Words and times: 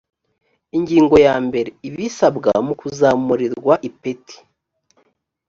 ingingo 0.77 1.15
ya 1.25 1.35
mbere 1.47 1.69
ibisabwa 1.87 2.51
mu 2.65 2.73
kuzamurirwa 2.79 3.73
ipeti 3.89 4.37